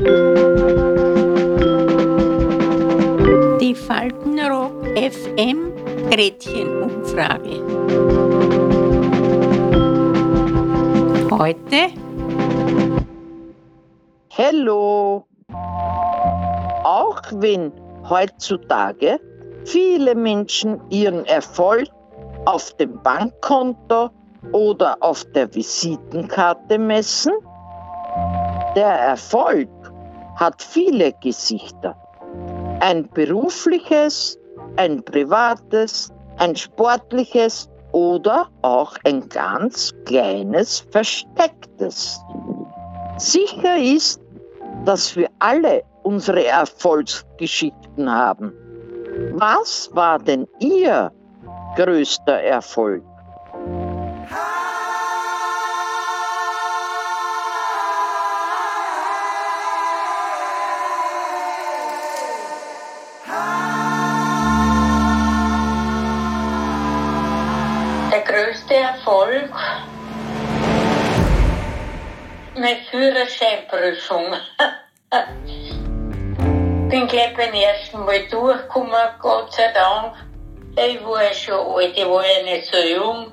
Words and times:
Die 0.00 0.06
Faltenrock 3.74 4.86
FM 4.96 5.74
Gretchenumfrage. 6.10 7.60
Heute 11.30 11.92
Hallo! 14.38 15.26
Auch 16.84 17.20
wenn 17.32 17.70
heutzutage 18.08 19.20
viele 19.66 20.14
Menschen 20.14 20.80
ihren 20.88 21.26
Erfolg 21.26 21.88
auf 22.46 22.74
dem 22.78 23.02
Bankkonto 23.02 24.08
oder 24.52 24.96
auf 25.00 25.26
der 25.34 25.54
Visitenkarte 25.54 26.78
messen, 26.78 27.34
der 28.74 28.86
Erfolg 28.86 29.68
hat 30.40 30.62
viele 30.62 31.12
Gesichter. 31.20 31.94
Ein 32.80 33.08
berufliches, 33.10 34.38
ein 34.76 35.04
privates, 35.04 36.10
ein 36.38 36.56
sportliches 36.56 37.68
oder 37.92 38.48
auch 38.62 38.96
ein 39.04 39.28
ganz 39.28 39.92
kleines 40.06 40.80
verstecktes. 40.90 42.18
Sicher 43.18 43.76
ist, 43.76 44.22
dass 44.86 45.14
wir 45.14 45.28
alle 45.40 45.82
unsere 46.04 46.46
Erfolgsgeschichten 46.46 48.10
haben. 48.10 48.54
Was 49.32 49.90
war 49.92 50.18
denn 50.18 50.46
Ihr 50.58 51.12
größter 51.76 52.40
Erfolg? 52.40 53.02
Erfolg, 68.90 69.50
meine 72.54 72.76
Führerscheinprüfung. 72.90 74.34
Bin 76.88 77.06
gleich 77.06 77.36
beim 77.36 77.54
ersten 77.54 78.04
Mal 78.04 78.26
durchgekommen, 78.26 78.92
Gott 79.20 79.52
sei 79.52 79.70
Dank. 79.72 80.16
Ich 80.74 81.00
war 81.04 81.22
ja 81.22 81.32
schon 81.32 81.54
alt, 81.54 81.96
ich 81.96 82.04
war 82.04 82.26
ja 82.26 82.42
nicht 82.42 82.66
so 82.66 82.78
jung. 82.78 83.30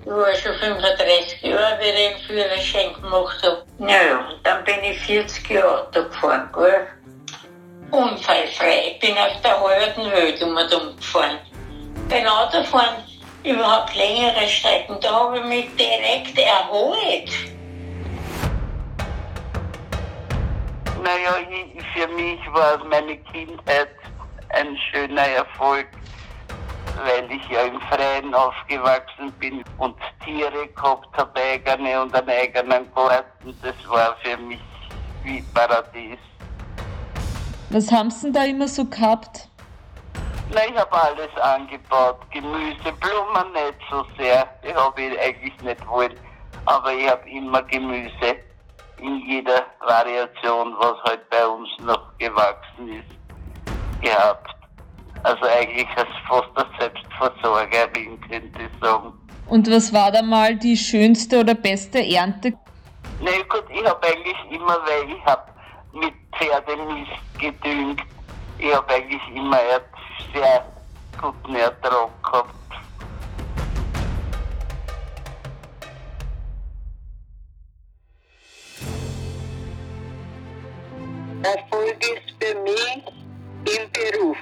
Ich 0.00 0.10
war 0.10 0.34
schon 0.34 0.54
35 0.54 1.42
Jahre, 1.42 1.78
wie 1.78 1.88
ich 1.88 1.94
den 1.94 2.16
Führerschein 2.26 2.94
gemacht 2.94 3.42
habe. 3.42 3.66
Naja, 3.78 4.32
dann 4.44 4.64
bin 4.64 4.82
ich 4.82 4.98
40 5.00 5.50
Jahre 5.50 5.82
Auto 5.82 6.04
gefahren, 6.04 6.48
gell? 6.54 6.86
Unfallfrei. 7.90 8.92
Ich 8.92 9.00
bin 9.00 9.18
auf 9.18 9.42
der 9.42 9.60
halben 9.60 10.10
Welt 10.10 10.42
um 10.42 10.56
und 10.56 10.74
um 10.74 10.96
gefahren. 10.96 11.38
Beim 12.08 12.26
Autofahren 12.26 13.05
überhaupt 13.46 13.94
längere 13.94 14.46
Strecken, 14.48 14.96
da 15.00 15.12
habe 15.12 15.38
ich 15.38 15.44
mich 15.44 15.66
direkt 15.76 16.38
erholt. 16.38 17.30
Naja, 21.02 21.34
für 21.94 22.08
mich 22.08 22.40
war 22.52 22.84
meine 22.84 23.16
Kindheit 23.18 23.90
ein 24.48 24.76
schöner 24.90 25.28
Erfolg, 25.28 25.86
weil 27.04 27.30
ich 27.30 27.48
ja 27.48 27.62
im 27.62 27.80
Freien 27.82 28.34
aufgewachsen 28.34 29.30
bin 29.38 29.62
und 29.78 29.94
Tiere 30.24 30.66
gehabt 30.74 31.08
habe, 31.16 31.40
eigene 31.40 32.02
und 32.02 32.14
einen 32.14 32.28
eigenen 32.28 32.92
Garten. 32.94 33.56
Das 33.62 33.74
war 33.88 34.16
für 34.22 34.36
mich 34.38 34.60
wie 35.22 35.42
Paradies. 35.54 36.18
Was 37.70 37.92
haben 37.92 38.10
Sie 38.10 38.26
denn 38.26 38.32
da 38.32 38.44
immer 38.44 38.68
so 38.68 38.84
gehabt? 38.84 39.45
Na, 40.52 40.60
ich 40.64 40.76
habe 40.76 41.02
alles 41.02 41.36
angebaut. 41.42 42.18
Gemüse, 42.30 42.92
Blumen 43.00 43.52
nicht 43.52 43.78
so 43.90 44.04
sehr. 44.16 44.48
Die 44.64 44.74
habe 44.74 45.02
ich 45.02 45.20
eigentlich 45.20 45.60
nicht 45.62 45.86
wollen. 45.88 46.14
Aber 46.66 46.92
ich 46.92 47.08
habe 47.08 47.28
immer 47.28 47.62
Gemüse 47.64 48.36
in 48.98 49.20
jeder 49.26 49.64
Variation, 49.80 50.74
was 50.78 51.02
halt 51.04 51.28
bei 51.30 51.46
uns 51.46 51.68
noch 51.80 52.16
gewachsen 52.18 52.88
ist, 52.88 54.02
gehabt. 54.02 54.50
Also 55.22 55.44
eigentlich 55.44 55.88
als 55.96 56.08
fast 56.28 56.48
eine 56.54 56.68
Selbstversorgerin, 56.78 58.20
könnte 58.20 58.62
ich 58.62 58.80
sagen. 58.80 59.12
Und 59.48 59.70
was 59.70 59.92
war 59.92 60.10
da 60.10 60.22
mal 60.22 60.56
die 60.56 60.76
schönste 60.76 61.40
oder 61.40 61.54
beste 61.54 61.98
Ernte? 61.98 62.52
Na 63.20 63.30
gut, 63.48 63.64
ich 63.70 63.84
habe 63.84 64.06
eigentlich 64.06 64.36
immer, 64.50 64.78
weil 64.86 65.10
ich 65.10 65.24
habe 65.24 65.42
mit 65.92 66.14
Pferdemist 66.36 67.10
gedüngt, 67.38 68.02
ich 68.58 68.74
habe 68.74 68.94
eigentlich 68.94 69.22
immer 69.34 69.58
einen 69.58 69.82
sehr 70.32 70.64
guten 71.20 71.54
Ertrag 71.54 72.10
gehabt. 72.22 72.50
Erfolg 81.42 81.96
ist 82.02 82.34
für 82.40 82.54
mich 82.62 83.02
im 83.66 83.90
Beruf. 83.92 84.36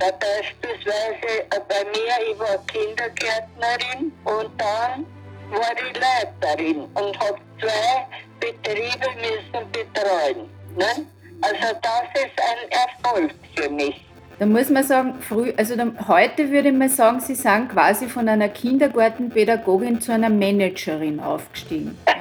Da 0.00 0.06
beispielsweise 0.10 1.46
bei 1.68 1.84
mir, 1.84 2.32
ich 2.32 2.38
war 2.38 2.58
Kindergärtnerin 2.66 4.12
und 4.24 4.50
dann 4.60 5.06
war 5.50 5.72
ich 5.76 6.00
Leiterin 6.00 6.84
und 6.94 7.18
habe 7.20 7.38
zwei 7.60 8.06
Betriebe 8.40 9.06
müssen 9.20 9.70
betreuen. 9.70 10.50
Ne? 10.76 11.06
Also 11.44 11.76
das 11.82 12.22
ist 12.22 12.32
ein 12.40 12.70
Erfolg 12.70 13.34
für 13.54 13.68
mich. 13.70 14.04
Da 14.38 14.46
muss 14.46 14.68
man 14.68 14.82
sagen, 14.82 15.14
früh, 15.20 15.52
also 15.56 15.76
da, 15.76 15.86
heute 16.08 16.50
würde 16.50 16.72
man 16.72 16.88
sagen, 16.88 17.20
Sie 17.20 17.34
sind 17.36 17.68
quasi 17.70 18.08
von 18.08 18.28
einer 18.28 18.48
Kindergartenpädagogin 18.48 20.00
zu 20.00 20.12
einer 20.12 20.28
Managerin 20.30 21.20
aufgestiegen. 21.20 21.96
Ja, 22.08 22.14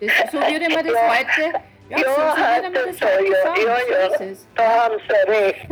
Das, 0.00 0.32
so 0.32 0.38
würde 0.38 0.68
man 0.74 0.84
das 0.84 0.94
Ja. 0.94 1.10
heute, 1.10 1.58
ja, 1.90 1.98
ja, 1.98 2.04
so, 2.04 2.20
würde 2.40 2.70
man 2.74 2.86
das 2.88 3.00
heute 3.00 3.24
ja, 3.30 3.42
sagen. 3.44 3.60
ja, 3.66 3.98
ja, 3.98 4.06
ist 4.06 4.20
es. 4.20 4.46
da 4.56 4.84
haben 4.84 4.94
Sie 5.06 5.30
recht. 5.30 5.66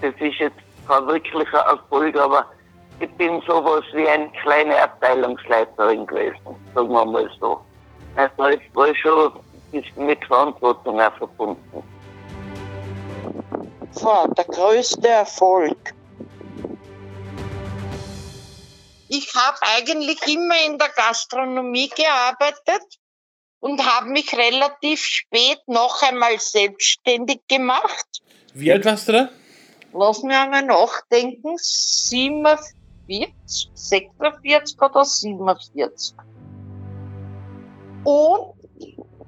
Das 0.00 0.14
ist 0.20 0.38
jetzt 0.38 0.56
kein 0.88 1.06
wirklicher 1.06 1.58
Erfolg, 1.58 2.16
aber 2.16 2.46
ich 3.00 3.10
bin 3.12 3.40
sowas 3.46 3.84
wie 3.92 4.08
eine 4.08 4.28
kleine 4.42 4.76
Abteilungsleiterin 4.82 6.06
gewesen, 6.06 6.36
sagen 6.74 6.88
wir 6.88 7.04
mal 7.04 7.30
so. 7.40 7.60
Also 8.16 8.48
ich 8.48 8.74
war 8.74 8.92
schon 8.96 9.32
ein 9.32 9.80
bisschen 9.82 10.06
mit 10.06 10.24
Verantwortung 10.24 11.00
auch 11.00 11.12
verbunden. 11.16 11.82
So, 13.92 14.26
der 14.36 14.44
größte 14.44 15.08
Erfolg. 15.08 15.94
Ich 19.08 19.34
habe 19.34 19.56
eigentlich 19.62 20.20
immer 20.26 20.66
in 20.66 20.78
der 20.78 20.90
Gastronomie 20.90 21.88
gearbeitet 21.88 22.82
und 23.60 23.84
habe 23.84 24.10
mich 24.10 24.36
relativ 24.36 25.02
spät 25.02 25.60
noch 25.66 26.02
einmal 26.02 26.38
selbstständig 26.38 27.40
gemacht. 27.48 28.22
Wie 28.54 28.70
alt 28.70 28.84
warst 28.84 29.08
du 29.08 29.12
da? 29.12 29.28
Lass 29.92 30.22
mich 30.22 30.36
einmal 30.36 30.62
nachdenken. 30.62 31.56
47, 31.56 33.34
46 33.74 34.80
oder 34.80 35.04
47. 35.04 36.14
Und 38.04 38.54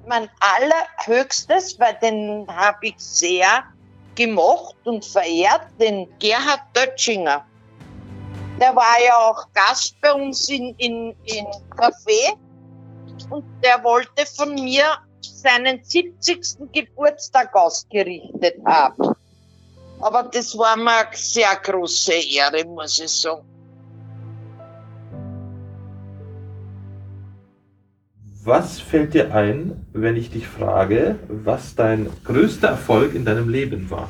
mein 0.07 0.29
allerhöchstes, 0.39 1.77
weil 1.79 1.97
den 2.01 2.47
habe 2.47 2.87
ich 2.87 2.95
sehr 2.97 3.63
gemocht 4.25 4.75
und 4.85 5.03
verehrt, 5.03 5.67
den 5.79 6.07
Gerhard 6.19 6.61
Dötschinger. 6.75 7.45
Der 8.59 8.75
war 8.75 9.01
ja 9.03 9.15
auch 9.17 9.47
Gast 9.53 9.95
bei 10.01 10.13
uns 10.13 10.47
in, 10.49 10.75
in, 10.77 11.15
in 11.23 11.45
Café 11.75 12.37
und 13.29 13.43
der 13.63 13.83
wollte 13.83 14.25
von 14.37 14.53
mir 14.53 14.85
seinen 15.21 15.83
70. 15.83 16.71
Geburtstag 16.71 17.55
ausgerichtet 17.55 18.55
haben. 18.65 19.15
Aber 19.99 20.23
das 20.23 20.57
war 20.57 20.75
mir 20.77 21.07
eine 21.07 21.15
sehr 21.15 21.55
große 21.55 22.13
Ehre, 22.13 22.65
muss 22.65 22.99
ich 22.99 23.11
sagen. 23.11 23.47
Was 28.43 28.79
fällt 28.79 29.13
dir 29.13 29.33
ein, 29.35 29.85
wenn 29.93 30.15
ich 30.15 30.31
dich 30.31 30.47
frage, 30.47 31.17
was 31.27 31.75
dein 31.75 32.07
größter 32.23 32.69
Erfolg 32.69 33.13
in 33.13 33.25
deinem 33.25 33.49
Leben 33.49 33.89
war? 33.91 34.09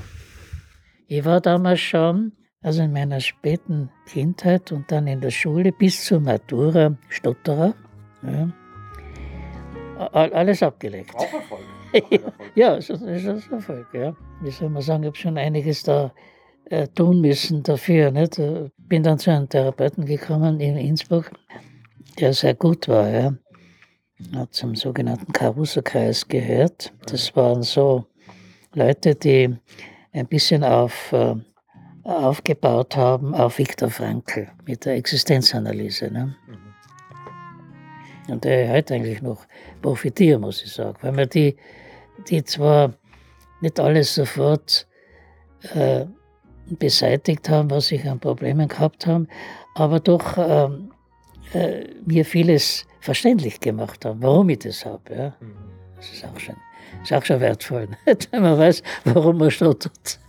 Ich 1.07 1.25
war 1.25 1.41
damals 1.41 1.81
schon, 1.81 2.31
also 2.61 2.81
in 2.81 2.93
meiner 2.93 3.19
späten 3.19 3.89
Kindheit 4.07 4.71
und 4.71 4.89
dann 4.91 5.07
in 5.07 5.19
der 5.19 5.31
Schule 5.31 5.71
bis 5.73 6.05
zur 6.05 6.21
Matura 6.21 6.95
Stotterer. 7.09 7.73
Ja. 8.23 8.49
All- 10.13 10.33
Alles 10.33 10.63
abgelegt. 10.63 11.13
Auch 11.15 11.33
Erfolg. 11.33 11.61
Ja, 12.55 12.75
das 12.75 12.89
ist 12.89 13.01
das 13.05 13.23
ist 13.23 13.51
Erfolg, 13.51 13.87
ja. 13.93 14.15
Wie 14.41 14.51
soll 14.51 14.69
man 14.69 14.81
sagen, 14.81 15.03
ich 15.03 15.07
habe 15.07 15.17
schon 15.17 15.37
einiges 15.37 15.83
da 15.83 16.13
äh, 16.65 16.87
tun 16.87 17.19
müssen 17.19 17.63
dafür. 17.63 18.11
Nicht? 18.11 18.39
Äh, 18.39 18.69
Bin 18.77 19.03
dann 19.03 19.19
zu 19.19 19.29
einem 19.31 19.49
Therapeuten 19.49 20.05
gekommen 20.05 20.61
in 20.61 20.77
Innsbruck, 20.77 21.31
der 22.19 22.31
sehr 22.33 22.53
gut 22.53 22.87
war, 22.87 23.09
ja. 23.09 23.33
Zum 24.51 24.75
sogenannten 24.75 25.31
Caruso-Kreis 25.33 26.27
gehört. 26.27 26.93
Das 27.05 27.35
waren 27.35 27.63
so 27.63 28.05
Leute, 28.73 29.15
die 29.15 29.55
ein 30.13 30.27
bisschen 30.27 30.63
auf, 30.63 31.11
äh, 31.11 31.35
aufgebaut 32.03 32.95
haben 32.95 33.33
auf 33.35 33.57
Viktor 33.57 33.89
Frankl 33.89 34.47
mit 34.65 34.85
der 34.85 34.95
Existenzanalyse. 34.95 36.11
Ne? 36.11 36.35
Und 38.29 38.43
der 38.43 38.71
heute 38.71 38.95
eigentlich 38.95 39.21
noch 39.21 39.45
profitieren, 39.81 40.41
muss 40.41 40.63
ich 40.63 40.71
sagen, 40.71 40.97
weil 41.01 41.11
man 41.11 41.29
die, 41.29 41.55
die 42.29 42.43
zwar 42.43 42.93
nicht 43.61 43.79
alles 43.79 44.15
sofort 44.15 44.87
äh, 45.73 46.05
beseitigt 46.65 47.49
haben, 47.49 47.69
was 47.69 47.87
sie 47.87 48.01
an 48.07 48.19
Problemen 48.19 48.67
gehabt 48.67 49.05
haben, 49.05 49.27
aber 49.75 49.99
doch 49.99 50.37
ähm, 50.37 50.91
äh, 51.53 51.85
mir 52.05 52.25
vieles 52.25 52.85
verständlich 52.99 53.59
gemacht 53.59 54.05
haben, 54.05 54.21
warum 54.21 54.49
ich 54.49 54.59
das 54.59 54.85
habe. 54.85 55.13
Ja. 55.13 55.33
Das 55.95 56.11
ist 56.11 56.25
auch 56.25 56.39
schon, 56.39 56.55
ist 57.03 57.13
auch 57.13 57.25
schon 57.25 57.39
wertvoll, 57.39 57.87
wenn 58.31 58.41
man 58.41 58.57
weiß, 58.57 58.83
warum 59.05 59.37
man 59.37 59.51
stottert. 59.51 60.19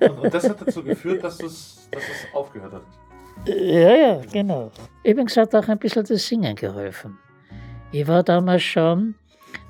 Und, 0.00 0.18
und 0.18 0.34
das 0.34 0.48
hat 0.48 0.60
dazu 0.60 0.82
geführt, 0.82 1.22
dass, 1.22 1.38
dass 1.38 1.52
es 1.92 2.34
aufgehört 2.34 2.72
hat. 2.72 2.82
Ja, 3.46 3.94
ja, 3.94 4.22
genau. 4.32 4.70
Übrigens 5.04 5.36
hat 5.36 5.54
auch 5.54 5.68
ein 5.68 5.78
bisschen 5.78 6.04
das 6.04 6.26
Singen 6.26 6.56
geholfen. 6.56 7.18
Ich 7.92 8.06
war 8.08 8.22
damals 8.22 8.62
schon 8.62 9.14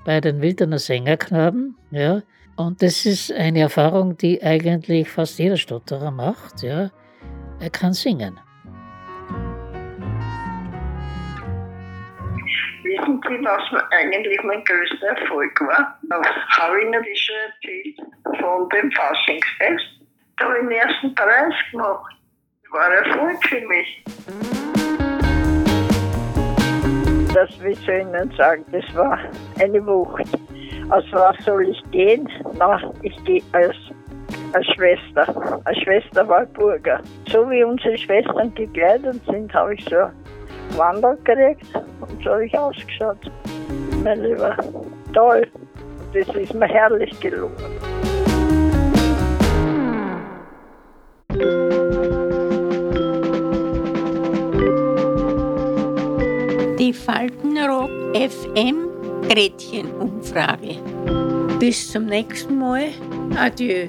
bei 0.05 0.21
den 0.21 0.41
Wilderner 0.41 0.79
Sängerknaben, 0.79 1.77
ja, 1.91 2.23
und 2.57 2.81
das 2.81 3.05
ist 3.05 3.31
eine 3.33 3.61
Erfahrung, 3.61 4.17
die 4.17 4.43
eigentlich 4.43 5.11
fast 5.11 5.39
jeder 5.39 5.59
Stotterer 5.59 6.11
macht, 6.11 6.63
ja. 6.63 6.91
Er 7.61 7.71
kann 7.71 7.93
singen. 7.93 8.41
Sie, 13.07 13.45
was 13.45 13.85
eigentlich 13.93 14.43
mein 14.43 14.65
größter 14.65 15.07
Erfolg 15.07 15.61
war? 15.61 15.97
Das 16.09 16.27
habe 16.59 16.83
ich 16.83 16.91
natürlich 16.91 17.23
schon 17.23 17.37
erzählt 17.55 18.41
von 18.41 18.69
dem 18.71 18.91
Faschingsfest. 18.91 19.85
Da 20.39 20.47
habe 20.47 20.57
ich 20.57 20.63
den 20.63 20.73
ersten 20.73 21.15
Preis 21.15 21.55
gemacht. 21.71 22.17
War 22.73 22.93
Erfolg 22.93 23.47
für 23.47 23.61
mich. 23.61 24.03
Das, 27.33 27.51
wie 27.63 27.75
soll 27.75 27.95
ich 27.95 28.07
Ihnen 28.07 28.33
sagen, 28.37 28.65
das 28.73 28.97
war 28.97 29.21
eine 29.61 29.87
Wucht. 29.87 30.27
Als 30.91 31.07
was 31.13 31.37
soll 31.45 31.69
ich 31.69 31.91
gehen? 31.93 32.29
Na, 32.59 32.93
ich 33.03 33.25
gehe 33.25 33.43
als, 33.53 33.77
als 34.53 34.67
Schwester, 34.75 35.61
als 35.65 35.79
Schwester 35.79 36.29
Walburger. 36.29 37.01
So 37.29 37.49
wie 37.51 37.63
unsere 37.63 37.97
Schwestern 37.99 38.53
gekleidet 38.55 39.21
sind, 39.27 39.55
habe 39.55 39.75
ich 39.75 39.85
so 39.85 40.11
Wandel 40.77 41.17
gekriegt 41.25 41.67
und 42.01 42.23
so 42.23 42.31
habe 42.31 42.47
ich 42.47 42.59
ausgeschaut. 42.59 43.31
Mein 44.03 44.23
Lieber, 44.23 44.57
toll. 45.13 45.47
Das 46.13 46.35
ist 46.35 46.55
mir 46.55 46.67
herrlich 46.67 47.19
gelungen. 47.21 47.55
Die 56.79 56.93
Faltenrock 56.93 57.91
FM 58.15 58.87
Gretchenumfrage. 59.29 60.77
Bis 61.59 61.91
zum 61.91 62.07
nächsten 62.07 62.59
Mal. 62.59 62.89
Adieu. 63.37 63.89